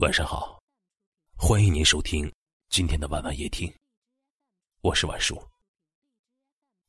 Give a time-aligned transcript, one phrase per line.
[0.00, 0.58] 晚上好，
[1.36, 2.32] 欢迎您收听
[2.70, 3.70] 今天的晚晚夜听，
[4.80, 5.38] 我是晚叔。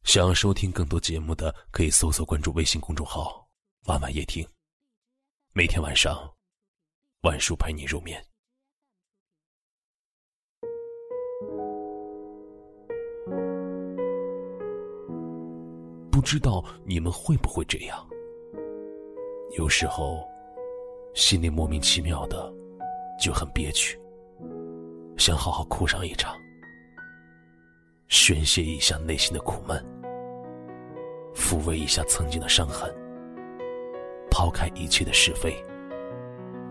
[0.05, 3.45] 想要收听更多节目的，可以搜索关注微信公众号
[3.87, 4.47] “晚晚夜听”，
[5.51, 6.33] 每天晚上，
[7.23, 8.25] 晚叔陪你入眠。
[16.09, 18.07] 不知道你们会不会这样？
[19.57, 20.25] 有时候，
[21.13, 22.60] 心里莫名其妙的。
[23.21, 24.01] 就很憋屈，
[25.15, 26.35] 想好好哭上一场，
[28.07, 29.79] 宣泄一下内心的苦闷，
[31.35, 32.91] 抚慰一下曾经的伤痕，
[34.31, 35.55] 抛开一切的是非，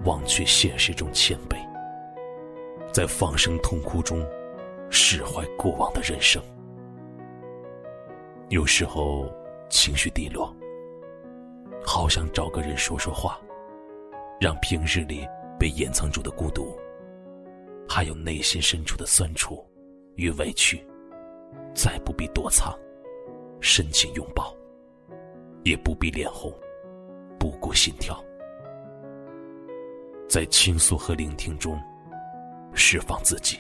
[0.05, 1.57] 忘却现实中谦卑，
[2.93, 4.27] 在放声痛哭中
[4.91, 6.43] 释怀过往的人生。
[8.49, 9.33] 有时候
[9.69, 10.53] 情绪低落，
[11.87, 13.41] 好想找个人说说话，
[14.41, 15.25] 让平日里。
[15.61, 16.75] 被掩藏住的孤独，
[17.87, 19.63] 还有内心深处的酸楚
[20.17, 20.83] 与委屈，
[21.75, 22.75] 再不必躲藏，
[23.61, 24.57] 深情拥抱，
[25.63, 26.51] 也不必脸红，
[27.39, 28.19] 不顾心跳，
[30.31, 31.79] 在倾诉和聆听中
[32.73, 33.59] 释放自己。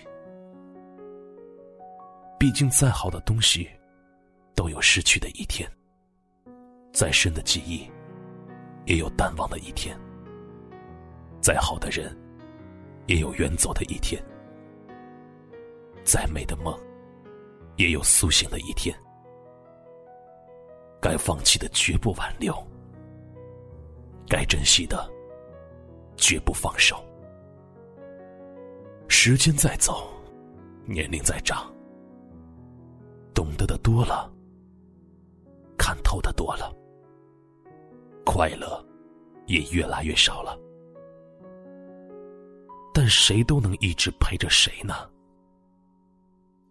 [2.38, 3.68] 毕竟，再好的东西
[4.54, 5.70] 都有失去的一天，
[6.94, 7.86] 再深的记忆
[8.86, 9.94] 也有淡忘的一天。
[11.40, 12.14] 再好的人，
[13.06, 14.22] 也有远走的一天；
[16.04, 16.78] 再美的梦，
[17.76, 18.94] 也有苏醒的一天。
[21.00, 22.54] 该放弃的绝不挽留，
[24.28, 25.10] 该珍惜的
[26.16, 27.02] 绝不放手。
[29.08, 30.08] 时间在走，
[30.84, 31.72] 年龄在长，
[33.34, 34.30] 懂得的多了，
[35.78, 36.70] 看透的多了，
[38.26, 38.84] 快乐
[39.46, 40.58] 也越来越少了。
[43.10, 44.94] 谁都能一直陪着谁呢？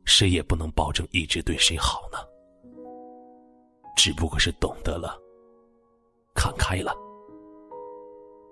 [0.05, 2.17] 谁也不能保证一直对谁好呢。
[3.95, 5.19] 只不过是懂得了，
[6.33, 6.95] 看开了。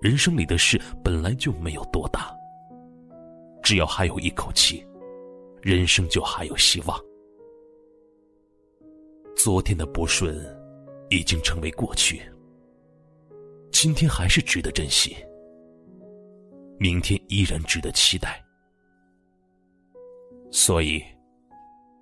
[0.02, 2.32] 人生里的事本来就没有多大，
[3.64, 4.86] 只要还有一口气，
[5.62, 7.00] 人生就还有希望。
[9.36, 10.38] 昨天的不顺
[11.10, 12.22] 已经成为过去，
[13.72, 15.16] 今天还是值得珍惜。
[16.80, 18.44] 明天依然值得期待，
[20.52, 21.04] 所以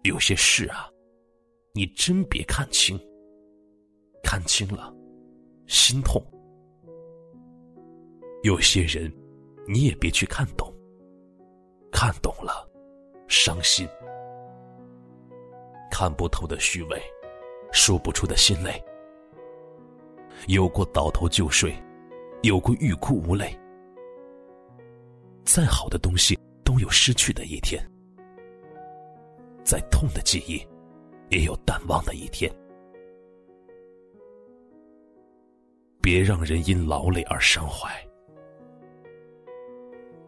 [0.03, 0.89] 有些事啊，
[1.73, 2.99] 你真别看清。
[4.21, 4.91] 看清了，
[5.67, 6.19] 心痛；
[8.43, 9.09] 有些人，
[9.67, 10.73] 你也别去看懂。
[11.91, 12.67] 看懂了，
[13.27, 13.87] 伤心。
[15.91, 17.01] 看不透的虚伪，
[17.71, 18.83] 说不出的心累。
[20.47, 21.73] 有过倒头就睡，
[22.41, 23.57] 有过欲哭无泪。
[25.45, 27.79] 再好的东西都有失去的一天，
[29.63, 30.59] 再痛的记忆
[31.29, 32.51] 也有淡忘的一天。
[36.01, 37.89] 别让人因劳累而伤怀，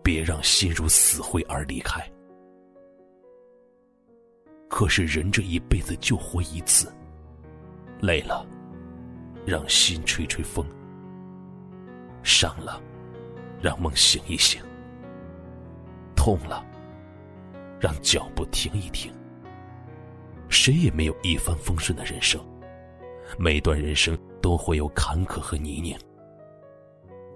[0.03, 2.00] 别让心如死灰而离开。
[4.69, 6.94] 可是人这一辈子就活一次，
[8.00, 8.45] 累了，
[9.45, 10.63] 让心吹吹风；
[12.23, 12.81] 伤了，
[13.59, 14.61] 让梦醒一醒。
[16.27, 16.61] 痛了，
[17.79, 19.09] 让脚步停一停。
[20.49, 22.38] 谁也没有一帆风顺的人生，
[23.39, 25.97] 每段人生都会有坎坷和泥泞，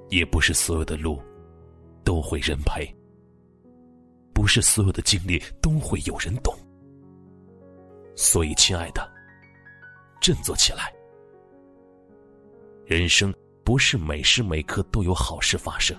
[0.09, 1.21] 也不是所有的路
[2.03, 2.85] 都会人陪，
[4.33, 6.53] 不是所有的经历都会有人懂。
[8.13, 9.09] 所以，亲爱的，
[10.19, 10.93] 振作起来。
[12.85, 15.95] 人生不是每时每刻都有好事发生。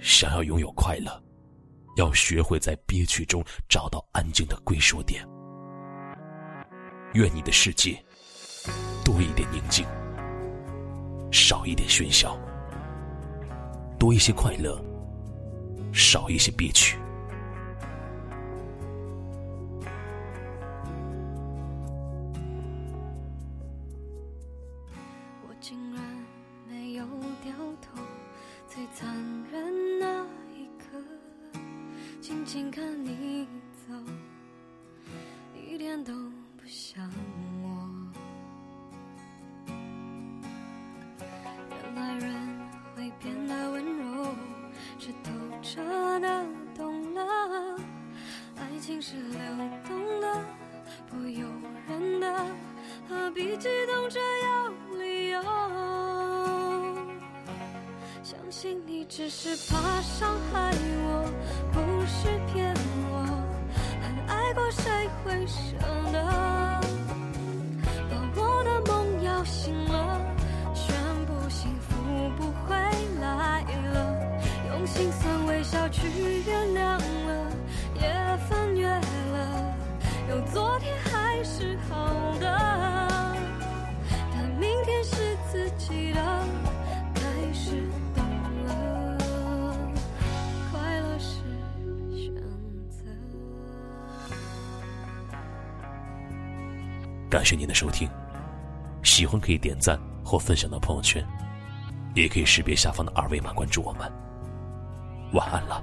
[0.00, 1.22] 想要拥有快乐，
[1.96, 5.26] 要学会在憋屈中找到安静的归属点。
[7.14, 7.98] 愿你的世界
[9.04, 9.86] 多一点宁静，
[11.32, 12.36] 少一点喧嚣；
[13.98, 14.78] 多一些快乐，
[15.92, 16.96] 少一些憋屈。
[32.48, 33.46] 静看你
[33.86, 33.92] 走，
[35.54, 36.14] 一点都
[36.56, 37.06] 不像
[37.62, 37.68] 我。
[41.70, 42.34] 原来人
[42.96, 44.34] 会变得温柔，
[44.98, 45.30] 是透
[45.60, 45.82] 彻
[46.20, 47.78] 的懂了。
[48.56, 49.38] 爱情是流
[49.86, 50.42] 动的，
[51.06, 51.46] 不由
[51.86, 52.46] 人的，
[53.06, 55.42] 何必激动着要理由？
[58.22, 59.28] 相信你只。
[59.28, 60.72] 是怕伤害
[61.04, 61.30] 我，
[65.28, 65.76] 会舍
[66.10, 66.24] 得
[68.10, 70.18] 把我的梦摇醒了，
[70.74, 70.94] 宣
[71.26, 72.74] 布幸福不会
[73.20, 74.16] 来了，
[74.70, 76.08] 用心酸微笑去
[76.46, 76.96] 原谅
[77.26, 77.52] 了，
[78.00, 78.10] 也
[78.48, 79.76] 翻越了，
[80.30, 80.96] 有昨天
[97.38, 98.10] 感谢您的收听，
[99.04, 101.24] 喜欢可以点赞或分享到朋友圈，
[102.12, 104.12] 也可以识别下方的二维码关注我们。
[105.34, 105.80] 晚安了。